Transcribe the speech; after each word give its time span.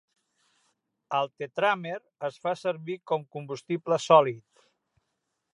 El 1.17 1.29
tetràmer 1.43 1.93
es 2.29 2.41
fa 2.47 2.55
servir 2.63 2.99
com 3.13 3.29
combustible 3.39 4.03
sòlid. 4.11 4.69